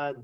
[0.00, 0.14] אחד.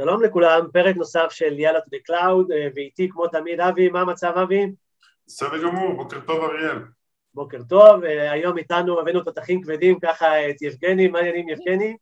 [0.00, 4.00] שלום לכולם, פרק נוסף של יאללה to the cloud, אה, ואיתי כמו תמיד אבי, מה
[4.00, 4.66] המצב אבי?
[5.26, 6.78] בסדר גמור, בוקר טוב אריאל.
[7.34, 11.96] בוקר טוב, אה, היום איתנו הבאנו תותחים כבדים, ככה את יבגני, מה העניינים יבגני?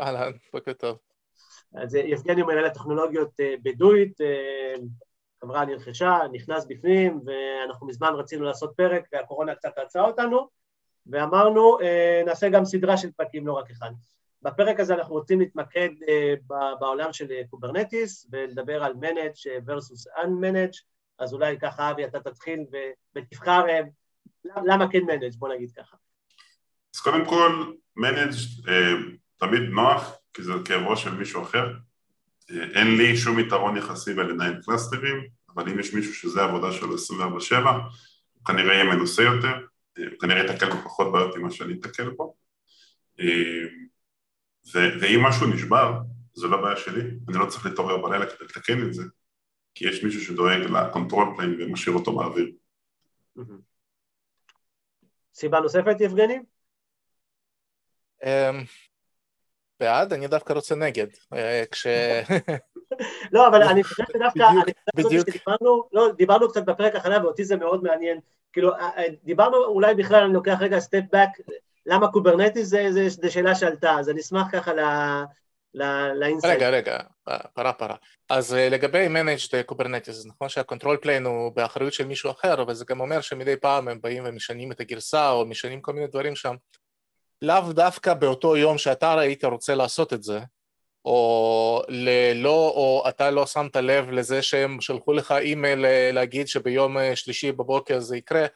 [0.00, 0.98] אהלן, בוקר טוב.
[1.74, 3.30] אז אה, יבגני הוא מנהל הטכנולוגיות
[3.62, 4.18] בדואית,
[5.40, 10.48] חברה נרכשה, נכנס בפנים, ואנחנו מזמן רצינו לעשות פרק, והקורונה קצת עצרה אותנו,
[11.06, 11.78] ואמרנו,
[12.26, 13.90] נעשה גם סדרה של פרקים, לא רק אחד.
[14.42, 20.82] בפרק הזה אנחנו רוצים להתמקד uh, בעולם של Kubernetes ולדבר על managed versus unmanaged,
[21.18, 22.60] אז אולי ככה אבי אתה תתחיל
[23.16, 23.64] ותבחר
[24.44, 25.96] למה כן managed, בוא נגיד ככה.
[26.94, 28.68] אז קודם כל, managed
[29.36, 31.72] תמיד נוח, כי זה כאב ראש של מישהו אחר.
[32.50, 37.54] אין לי שום יתרון יחסי בלנהל קלאסטרים, אבל אם יש מישהו שזה העבודה שלו 24/7,
[38.32, 39.54] הוא כנראה יהיה מנוסה יותר,
[39.96, 42.34] הוא כנראה ייתקל בפחות בעיות ממה שאני אתקל פה.
[44.66, 45.98] ו- ואם משהו נשבר,
[46.34, 49.02] זו לא בעיה שלי, אני לא צריך להתעורר בלילה כדי לתקן את זה,
[49.74, 52.52] כי יש מישהו שדואג ל control plane ומשאיר אותו באוויר.
[55.34, 56.38] סיבה נוספת, יבגני?
[58.24, 58.64] אמ,
[59.80, 61.06] בעד, אני דווקא רוצה נגד.
[61.32, 61.86] אה, כש...
[63.32, 64.44] לא, אבל אני חושב שדווקא,
[64.96, 68.20] בדיוק, דיברנו, לא, דיברנו קצת בפרק האחרונה, ואותי זה מאוד מעניין.
[68.52, 71.28] כאילו, אה, אה, דיברנו, אולי בכלל אני לוקח רגע step back,
[71.86, 74.72] למה Kubernetes זה, זה, זה שאלה שעלתה, אז אני אשמח ככה
[76.14, 76.54] ל insight.
[76.54, 76.98] רגע, רגע,
[77.54, 77.96] פרה פרה.
[78.28, 82.74] אז אה, לגבי managed Kubernetes, נכון שה control plane הוא באחריות של מישהו אחר, אבל
[82.74, 86.36] זה גם אומר שמדי פעם הם באים ומשנים את הגרסה או משנים כל מיני דברים
[86.36, 86.54] שם.
[87.42, 90.40] לאו דווקא באותו יום שאתה היית רוצה לעשות את זה,
[91.04, 96.98] או ללא, או אתה לא שמת לב לזה שהם שלחו לך אימייל אה, להגיד שביום
[96.98, 98.46] אה, שלישי בבוקר זה יקרה,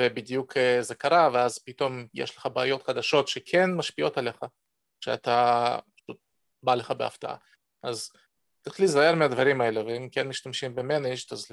[0.00, 4.36] ובדיוק אה, זה קרה, ואז פתאום יש לך בעיות חדשות שכן משפיעות עליך,
[5.00, 6.18] שאתה פשוט
[6.62, 7.36] בא לך בהפתעה.
[7.82, 8.10] אז
[8.64, 11.46] צריך להיזהר מהדברים האלה, ואם כן משתמשים במנג'ד, אז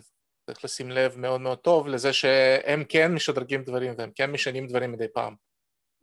[0.46, 4.92] צריך לשים לב מאוד מאוד טוב לזה שהם כן משדרגים דברים והם כן משנים דברים
[4.92, 5.36] מדי פעם.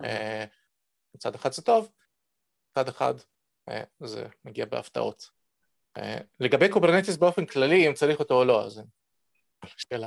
[0.04, 0.44] אה,
[1.14, 1.90] מצד אחד זה טוב,
[2.70, 3.14] מצד אחד
[3.68, 5.38] אה, זה מגיע בהפתעות.
[6.40, 8.82] לגבי Kubernetes באופן כללי, אם צריך אותו או לא, אז
[9.88, 10.06] שאלה.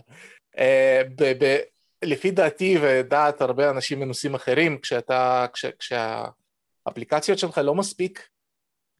[2.03, 8.29] לפי דעתי ודעת הרבה אנשים מנוסים אחרים, כשאתה, כש, כשהאפליקציות שלך לא מספיק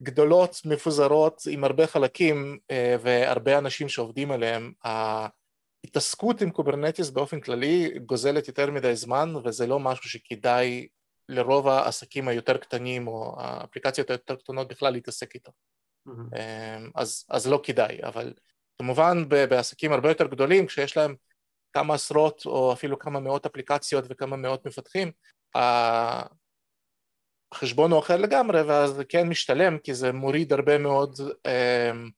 [0.04, 8.00] גדולות, מפוזרות, עם הרבה חלקים אה, והרבה אנשים שעובדים עליהם, ההתעסקות עם Kubernetes באופן כללי
[8.06, 10.88] גוזלת יותר מדי זמן וזה לא משהו שכדאי
[11.30, 15.52] לרוב העסקים היותר קטנים או האפליקציות היותר קטנות בכלל להתעסק איתו.
[16.08, 16.38] Mm-hmm.
[16.96, 18.34] אז, אז לא כדאי, אבל
[18.80, 21.16] כמובן בעסקים הרבה יותר גדולים כשיש להם
[21.74, 25.12] כמה עשרות או אפילו כמה מאות אפליקציות וכמה מאות מפתחים,
[27.54, 32.10] החשבון הוא אחר לגמרי ואז זה כן משתלם כי זה מוריד הרבה מאוד, אמ,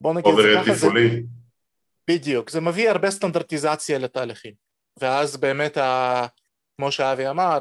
[0.00, 0.88] בוא נגיד זה ככה, זה,
[2.10, 4.54] בדיוק, זה מביא הרבה סטנדרטיזציה לתהליכים
[5.00, 6.26] ואז באמת, ה,
[6.76, 7.58] כמו שאבי אמר,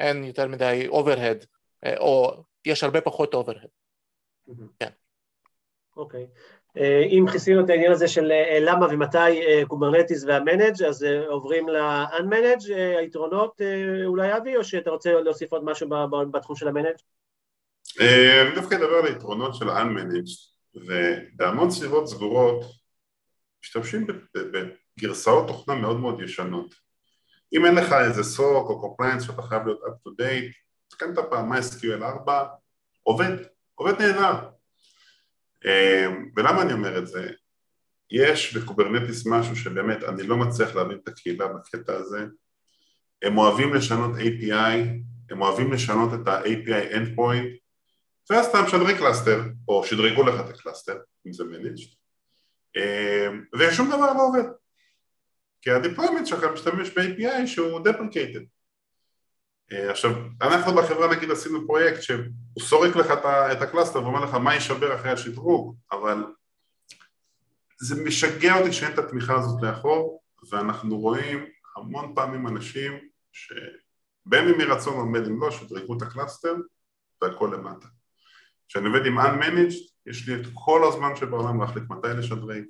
[0.00, 1.44] אין יותר מדי overhead
[1.98, 3.68] או יש הרבה פחות overhead.
[4.78, 4.90] כן.
[5.96, 6.20] אוקיי.
[6.22, 6.26] אה,
[7.10, 11.68] אם כיסינו את העניין הזה של אה, למה ומתי Kubernetes וה managed אז אה, עוברים
[11.68, 13.60] ל-unmanaged, היתרונות
[14.06, 15.88] אולי אבי, או שאתה רוצה להוסיף עוד משהו
[16.30, 16.96] בתחום של ה managed?
[18.00, 22.64] אני דווקא אדבר על היתרונות של ה-unmanaged, ובהמון סביבות סגורות
[23.62, 24.06] משתמשים
[24.98, 26.74] בגרסאות תוכנה מאוד מאוד ישנות.
[27.52, 30.52] אם אין לך איזה SOC או compliance שאתה חייב להיות up to date,
[30.88, 32.44] תקנת פעם MySQL 4,
[33.02, 33.36] עובד,
[33.74, 34.34] עובד נהדר.
[35.64, 37.30] אמ, ולמה אני אומר את זה?
[38.10, 42.26] יש ב Kubernetes משהו שבאמת אני לא מצליח להבין את הקהילה בקטע הזה.
[43.22, 44.78] הם אוהבים לשנות API,
[45.30, 47.60] הם אוהבים לשנות את ה-API endpoint
[48.30, 51.94] ואז אתה משדרג cluster, או שדרגו לך את ה cluster, אם זה managed.
[52.76, 54.48] אמ, ושום דבר לא עובד.
[55.62, 58.59] כי ה-deployment שלך משתמש ב-API שהוא deprecated
[59.72, 60.10] עכשיו,
[60.42, 62.18] אנחנו בחברה נגיד עשינו פרויקט שהוא
[62.58, 63.10] סורק לך
[63.52, 66.24] את ה cluster ואומר לך מה יישבר אחרי השדרוג, אבל
[67.80, 71.46] זה משגע אותי שאין את התמיכה הזאת לאחור, ואנחנו רואים
[71.76, 72.98] המון פעמים אנשים
[73.32, 76.54] שבין אם מרצון או בין אם לא, שדרגו את ה cluster
[77.22, 77.86] והכל למטה.
[78.68, 82.64] כשאני עובד עם Unmanaged, יש לי את כל הזמן שבעולם להחליט מתי לשדרג,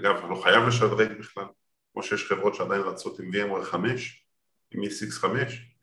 [0.00, 1.44] אגב, אני לא חייב לשדרג בכלל,
[1.92, 4.26] כמו שיש חברות שעדיין רצות עם VMware 5,
[4.70, 5.73] עם ESX 5, אה,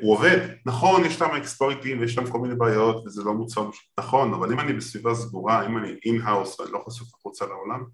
[0.00, 3.70] הוא עובד, נכון יש שם אקספלויטים ויש שם כל מיני בעיות וזה לא מוצר,
[4.00, 7.84] נכון, אבל אם אני בסביבה סגורה, אם אני in-house ואני לא חשוף החוצה לעולם,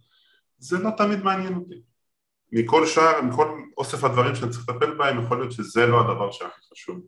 [0.58, 1.82] זה לא תמיד מעניין אותי.
[2.52, 6.60] מכל שאר, מכל אוסף הדברים שאני צריך לטפל בהם, יכול להיות שזה לא הדבר שהכי
[6.72, 7.00] חשוב.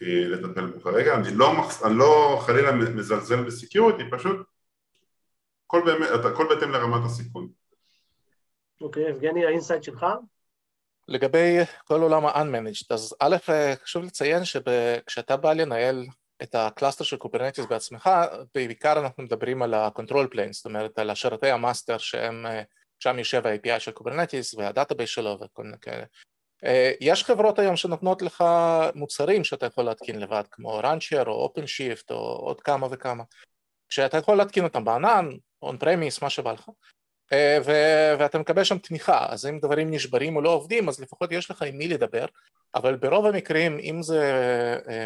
[0.00, 1.52] לטפל בו כרגע, אני לא,
[1.84, 4.46] אני לא חלילה מזלזל ב-security, פשוט
[6.24, 7.48] הכל בהתאם לרמת הסיכון.
[8.80, 10.06] אוקיי, אוקיי, יבגני, ה-insight שלך?
[11.08, 13.36] לגבי כל עולם ה-unmanaged, אז א',
[13.82, 16.06] חשוב לציין שכשאתה בא לנהל
[16.42, 18.10] את ה-cluster של קוברנטיס בעצמך,
[18.54, 22.46] בעיקר אנחנו מדברים על ה-control plane, זאת אומרת על השרתי ה-master שהם,
[23.00, 26.04] שם יושב ה-API של קוברנטיס וה-database שלו וכל מיני כאלה.
[27.00, 28.44] יש חברות היום שנותנות לך
[28.94, 33.24] מוצרים שאתה יכול להתקין לבד, כמו Rancher או OpenShift או עוד כמה וכמה,
[33.88, 35.28] כשאתה יכול להתקין אותם בענן,
[35.62, 36.68] on-premise, מה שבא לך,
[37.34, 41.50] ו- ואתה מקבל שם תמיכה, אז אם דברים נשברים או לא עובדים, אז לפחות יש
[41.50, 42.26] לך עם מי לדבר,
[42.74, 44.32] אבל ברוב המקרים, אם זה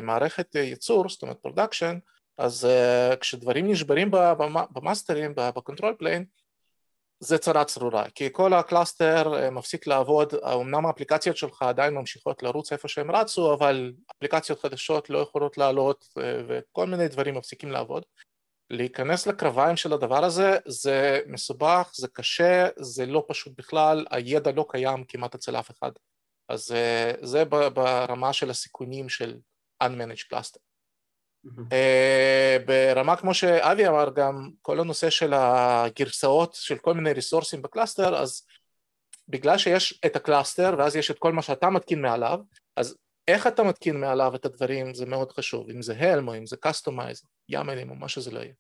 [0.03, 1.99] מערכת ייצור, זאת אומרת production,
[2.39, 2.69] אז
[3.21, 4.11] כשדברים נשברים
[4.73, 6.25] ב-masterים, ב-control plane,
[7.21, 12.89] זה צרה צרורה, כי כל ה-cluster מפסיק לעבוד, אמנם האפליקציות שלך עדיין ממשיכות לרוץ איפה
[12.89, 16.09] שהם רצו, אבל אפליקציות חדשות לא יכולות לעלות
[16.49, 18.03] וכל מיני דברים מפסיקים לעבוד.
[18.73, 24.67] להיכנס לקרביים של הדבר הזה זה מסובך, זה קשה, זה לא פשוט בכלל, הידע לא
[24.69, 25.91] קיים כמעט אצל אף אחד.
[26.49, 26.75] אז
[27.23, 29.39] זה ברמה של הסיכונים של
[29.83, 30.59] Unmanaged Cluster.
[31.73, 38.17] אה, ברמה כמו שאבי אמר גם, כל הנושא של הגרסאות של כל מיני resourceים ב-cluster,
[38.17, 38.47] אז
[39.29, 42.39] בגלל שיש את ה-cluster ואז יש את כל מה שאתה מתקין מעליו,
[42.77, 42.97] אז
[43.33, 46.57] איך אתה מתקין מעליו את הדברים זה מאוד חשוב, אם זה Helm או אם זה
[46.57, 48.55] Kustomize, YAMLים או מה שזה לא יהיה.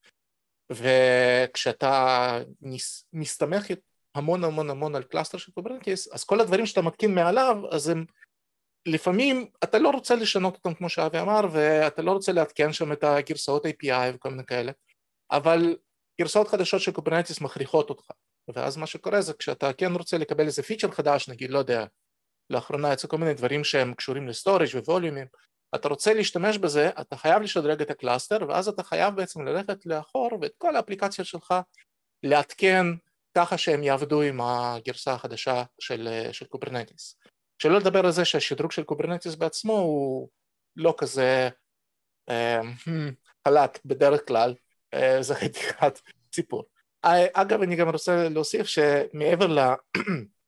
[0.72, 2.38] וכשאתה
[3.12, 3.66] מסתמך
[4.14, 8.04] המון המון המון על cluster של קוברנטיס, אז כל הדברים שאתה מתקין מעליו, אז הם
[8.86, 13.04] לפעמים אתה לא רוצה לשנות אותם כמו שאבי אמר, ואתה לא רוצה לעדכן שם את
[13.04, 14.72] הגרסאות API וכל מיני כאלה,
[15.30, 15.76] אבל
[16.20, 18.04] גרסאות חדשות של קוברנטיס מכריחות אותך,
[18.54, 21.84] ואז מה שקורה זה כשאתה כן רוצה לקבל איזה feature חדש, נגיד, לא יודע,
[22.52, 25.26] לאחרונה יצאו כל מיני דברים שהם קשורים ל-storage ו-volumeים,
[25.74, 30.30] אתה רוצה להשתמש בזה, אתה חייב לשדרג את ה-cluster, ואז אתה חייב בעצם ללכת לאחור
[30.40, 31.54] ואת כל האפליקציות שלך
[32.22, 32.86] לעדכן
[33.34, 37.16] ככה שהם יעבדו עם הגרסה החדשה של, של קוברנטיס.
[37.58, 40.28] שלא לדבר על זה שהשדרוג של קוברנטיס בעצמו הוא
[40.76, 41.48] לא כזה
[42.28, 42.60] אה,
[43.48, 44.54] חלק בדרך כלל,
[44.94, 46.00] אה, זה חתיכת
[46.34, 46.64] סיפור.
[47.04, 49.46] אה, אגב, אני גם רוצה להוסיף שמעבר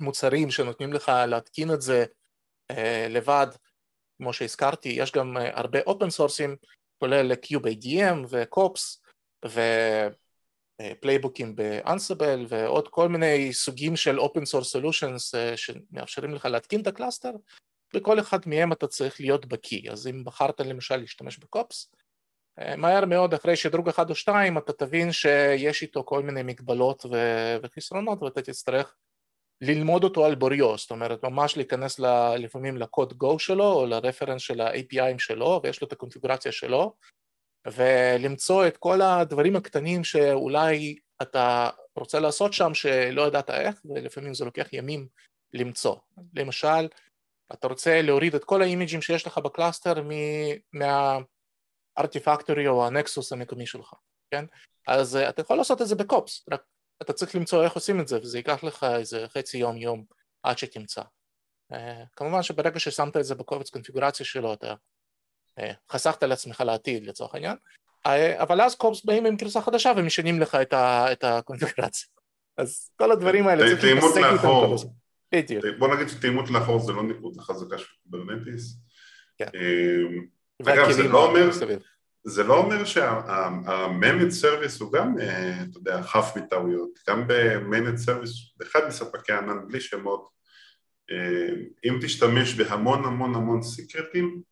[0.00, 2.04] למוצרים שנותנים לך להתקין את זה
[2.70, 3.46] אה, לבד,
[4.18, 6.56] כמו שהזכרתי, יש גם אה, הרבה open sourceים,
[6.98, 9.00] כולל kubeadm ו-kops
[10.80, 17.32] ו-playbookים ב-Ansible ועוד כל מיני סוגים של source solutions אה, שמאפשרים לך להתקין את ה-cluster,
[17.94, 21.96] בכל אחד מהם אתה צריך להיות בקיא, אז אם בחרת למשל להשתמש ב-COPS,
[22.58, 27.06] אה, מהר מאוד אחרי שדרוג אחד או שתיים אתה תבין שיש איתו כל מיני מגבלות
[27.62, 28.94] וחסרונות ואתה תצטרך
[29.60, 34.42] ללמוד אותו על בוריו, זאת אומרת ממש להיכנס ל, לפעמים לקוד גו שלו או לרפרנס
[34.42, 36.94] של ה-APIים שלו ויש לו את הקונפיגורציה שלו
[37.66, 44.44] ולמצוא את כל הדברים הקטנים שאולי אתה רוצה לעשות שם שלא ידעת איך ולפעמים זה
[44.44, 45.08] לוקח ימים
[45.52, 45.96] למצוא.
[46.34, 46.88] למשל,
[47.52, 49.94] אתה רוצה להוריד את כל ה-imageים שיש לך ב-cluster
[51.96, 53.94] מה-Artifactory או ה-Nexus המקומי שלך,
[54.30, 54.44] כן?
[54.86, 56.62] אז אתה יכול לעשות את זה ב-kops, רק
[57.02, 60.04] אתה צריך למצוא איך עושים את זה, וזה ייקח לך איזה חצי יום יום
[60.42, 61.02] עד שתמצא.
[61.72, 61.76] אה,
[62.16, 64.74] כמובן שברגע ששמת את זה בקובץ קונפיגורציה שלו, אתה
[65.60, 67.56] אה, חסכת לעצמך לעתיד לצורך העניין,
[68.06, 68.10] אה,
[68.42, 72.08] אבל אז kops באים עם גרסה חדשה ומשנים לך את, ה, את הקונפיגורציה.
[72.56, 74.90] אז כל הדברים האלה צריך להתעסק איתם כל הזמן.
[75.34, 75.64] בדיוק.
[75.78, 78.76] בוא נגיד שתאימות לאחור זה לא נקודה חזקה של קוברנטיס.
[79.38, 79.48] כן.
[80.62, 81.50] אגב, זה לא אומר...
[82.24, 88.80] זה לא אומר שה-managed הוא גם, אה, אתה יודע, חף מטעויות, גם ב-managed service, באחד
[88.88, 90.28] מספקי הענן בלי שמות,
[91.10, 94.42] אה, אם תשתמש בהמון המון המון secretים,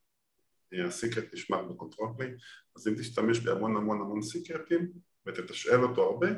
[0.75, 2.31] אה, ה-secret נשמר ב-control plane,
[2.77, 4.89] אז אם תשתמש בהמון המון המון secretים
[5.27, 6.29] ותתשאל אותו הרבה,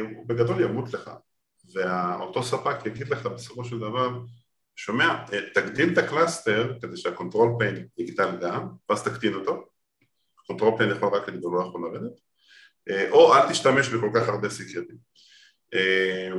[0.00, 1.10] הוא בגדול ימות לך,
[1.74, 4.20] ואותו ספק יגיד לך בסופו של דבר,
[4.76, 5.24] שומע,
[5.54, 9.73] תקטין את ה-cluster כדי שה-control plane יגדל גם, ואז תקטין אותו
[10.46, 12.20] control plane יכול רק לגדול, לא יכול לרדת,
[13.10, 14.96] או אל תשתמש בכל כך הרבה secretים.
[15.74, 16.30] אה,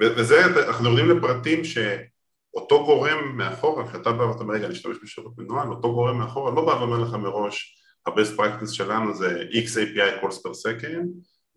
[0.00, 5.38] וזה, אנחנו יורדים לפרטים שאותו גורם מאחורה, כשאתה בא ואתה אומר, רגע, אני אשתמש בשירות
[5.38, 7.76] מנוהל, אותו גורם מאחורה לא בא ואומר לך מראש,
[8.06, 11.06] ה-best practice שלנו זה x API calls per second,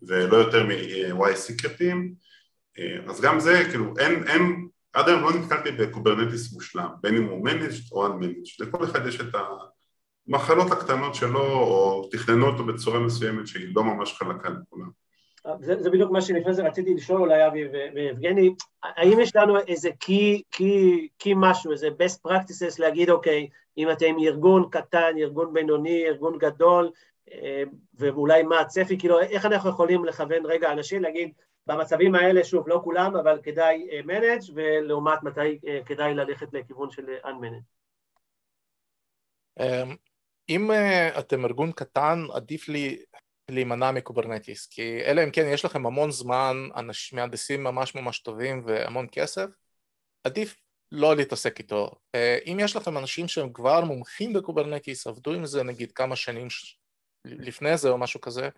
[0.08, 2.14] ולא יותר מ-y secretים,
[2.80, 7.24] אה, אז גם זה, כאילו, אין, אין, עד היום לא נתקלתי בקוברנטיס מושלם, בין אם
[7.24, 9.40] הוא managed או unmanaged, לכל אחד יש את ה...
[10.28, 14.90] המחלות הקטנות שלו, או תכננו אותו בצורה מסוימת שהיא לא ממש חלקה לכולם.
[15.60, 19.90] זה, זה בדיוק מה שלפני זה רציתי לשאול אולי אבי ויבגני, האם יש לנו איזה
[20.00, 26.06] key, key, key משהו, איזה best practices להגיד אוקיי, אם אתם ארגון קטן, ארגון בינוני,
[26.06, 26.92] ארגון גדול,
[27.32, 27.64] אה,
[27.94, 31.32] ואולי מה הצפי, כאילו איך אנחנו יכולים לכוון רגע אנשים להגיד
[31.68, 36.92] במצבים האלה, שוב, לא כולם, אבל כדאי uh, manage, ולעומת מתי uh, כדאי ללכת לכיוון
[36.92, 37.74] של unmanage.
[40.50, 43.04] אם uh, אתם ארגון קטן, עדיף לי
[43.52, 48.64] להימנע מקוברנטיס, כי אלא אם כן יש לכם המון זמן, אנשים מהנדסים ממש ממש טובים
[48.66, 49.50] והמון כסף,
[50.24, 50.56] עדיף
[50.92, 51.92] לא להתעסק איתו.
[52.46, 56.48] אם יש לכם אנשים שהם כבר מומחים בקוברנטיס, עבדו עם זה נגיד כמה שנים
[57.26, 58.50] לפני זה או משהו כזה,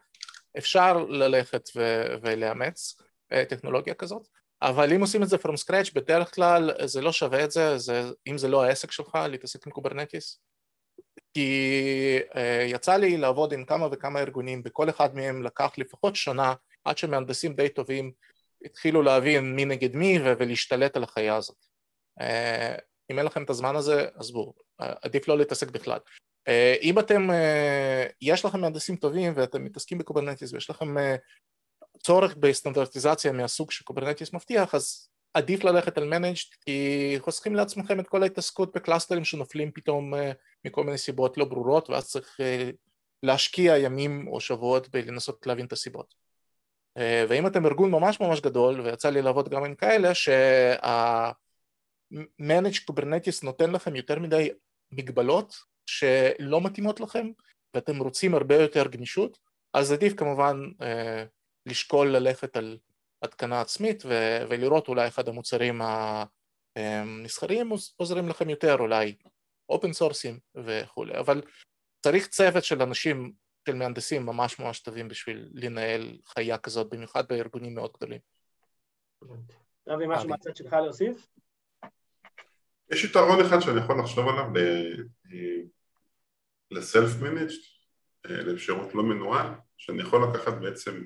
[0.57, 3.01] אפשר ללכת ו- ולאמץ
[3.31, 4.27] אה, טכנולוגיה כזאת,
[4.61, 8.01] אבל אם עושים את זה from scratch, בדרך כלל זה לא שווה את זה, זה
[8.27, 10.39] אם זה לא העסק שלך, להתעסק עם קוברנטיס.
[11.35, 16.53] כי אה, יצא לי לעבוד עם כמה וכמה ארגונים, בכל אחד מהם לקח לפחות שנה
[16.85, 18.11] עד שמהנדסים די טובים
[18.65, 21.57] התחילו להבין מי נגד מי ולהשתלט על החיה הזאת.
[22.19, 25.99] אה, אם אין לכם את הזמן הזה, עזבו, עדיף לא להתעסק בכלל.
[26.47, 31.15] אה, אם אתם, אה, יש לכם מהנדסים טובים ואתם מתעסקים ב Kubernetes ויש לכם אה,
[32.03, 38.07] צורך בסטנדרטיזציה מהסוג ש Kubernetes מבטיח, אז עדיף ללכת על managed כי חוסכים לעצמכם את
[38.07, 40.13] כל ההתעסקות בקלאסטרים שנופלים פתאום
[40.65, 42.39] מכל מיני סיבות לא ברורות ואז צריך
[43.23, 46.15] להשקיע ימים או שבועות בלנסות להבין את הסיבות.
[47.29, 51.31] ואם אתם ארגון ממש ממש גדול, ויצא לי לעבוד גם עם כאלה, שה-managed
[52.91, 54.49] kubernetes נותן לכם יותר מדי
[54.91, 55.55] מגבלות
[55.85, 57.27] שלא מתאימות לכם
[57.73, 59.37] ואתם רוצים הרבה יותר גמישות,
[59.73, 61.25] אז עדיף כמובן אה,
[61.65, 62.77] לשקול ללכת על
[63.21, 65.81] התקנה עצמית ו- ולראות אולי אחד המוצרים
[66.75, 69.15] הנסחרים עוזרים לכם יותר, אולי
[69.69, 71.41] open source ים וכולי, אבל
[72.01, 73.31] צריך צוות של אנשים,
[73.67, 78.19] של מהנדסים ממש ממש טובים בשביל לנהל חיה כזאת, במיוחד בארגונים מאוד גדולים.
[79.93, 81.27] אבי, משהו מהצד שלך להוסיף?
[82.91, 84.45] יש יתרון אחד שאני יכול לחשוב עליו
[86.71, 87.55] ל self managed,
[88.25, 91.03] אה, לאפשרות לא מנוהל, שאני יכול לקחת בעצם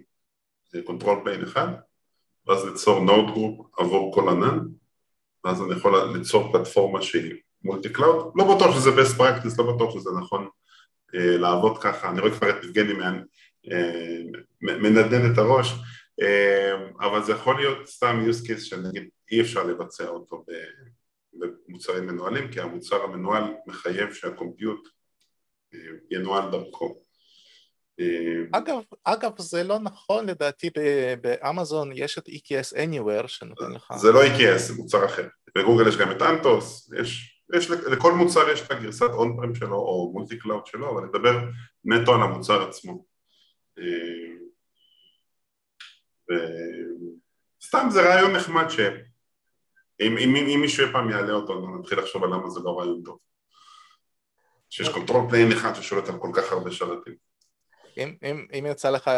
[0.85, 1.67] control plane אחד,
[2.47, 4.59] ואז ליצור node group עבור כל ענן,
[5.43, 9.93] ואז אני יכול ליצור פלטפורמה שהיא multi cloud, לא בטוח שזה best practice, לא בטוח
[9.93, 10.47] שזה נכון
[11.15, 12.93] אה, לעבוד ככה, אני רואה כבר את יבגני
[13.71, 14.21] אה,
[14.61, 15.73] מנדנד את הראש,
[17.01, 20.45] אבל זה יכול להיות סתם use case שנגיד אי אפשר לבצע אותו
[21.33, 24.87] במוצרים מנוהלים, כי המוצר המנוהל מחייב שה compute
[26.11, 26.95] ינוהל דרכו.
[28.51, 30.69] אגב, אגב, זה לא נכון לדעתי,
[31.21, 33.93] באמזון יש את EKS Anywhere שנותן לך...
[33.97, 35.27] זה לא EKS, זה מוצר אחר.
[35.57, 40.11] בגוגל יש גם את Anthos, יש, יש, לכל מוצר יש את הגרסת on-prem שלו או
[40.13, 41.39] multi cloud שלו, אבל נדבר
[41.83, 43.05] נטו על המוצר עצמו.
[47.63, 52.29] סתם זה רעיון נחמד שאם אם, אם מישהו אי פעם יעלה אותו, נתחיל לחשוב על
[52.29, 53.17] למה זה לא רעיון טוב.
[54.69, 57.15] שיש control plane אחד ששולט על כל כך הרבה שרתים.
[57.97, 59.11] אם, אם, אם יצא לך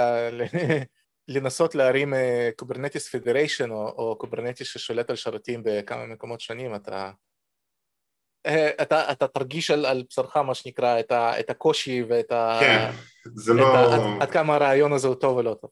[1.28, 2.14] לנסות להרים
[2.56, 7.12] Kubernetes אה, federation או Kubernetes ששולט על שרתים בכמה מקומות שונים, אתה,
[8.82, 12.58] אתה, אתה תרגיש על, על בשרך מה שנקרא את, ה, את הקושי ואת ה...
[12.60, 12.92] כן,
[13.36, 13.78] זה לא...
[13.78, 15.70] ה, עד, עד כמה הרעיון הזה הוא טוב ולא טוב.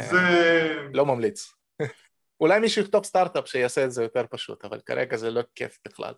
[0.00, 0.16] זה...
[0.16, 1.52] אה, לא ממליץ.
[2.40, 6.14] אולי מישהו יכתוב סטארט-אפ שיעשה את זה יותר פשוט, אבל כרגע זה לא כיף בכלל.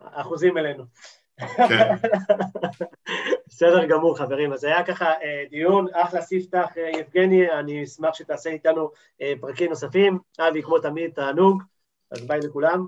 [0.00, 0.84] חוזרים אלינו.
[1.38, 1.94] כן.
[3.48, 8.50] בסדר גמור חברים, אז היה ככה אה, דיון, אחלה ספתח אה, יבגני, אני אשמח שתעשה
[8.50, 8.90] איתנו
[9.22, 11.62] אה, פרקים נוספים, אבי כמו תמיד תענוג,
[12.10, 12.86] אז ביי לכולם,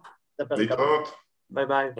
[0.50, 1.08] להתראות,
[1.50, 1.90] ביי ביי.